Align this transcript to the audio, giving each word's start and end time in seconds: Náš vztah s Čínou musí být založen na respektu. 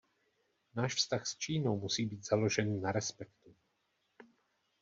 Náš 0.75 0.95
vztah 0.95 1.27
s 1.27 1.37
Čínou 1.37 1.77
musí 1.79 2.05
být 2.05 2.25
založen 2.25 2.81
na 2.81 2.91
respektu. 2.91 3.53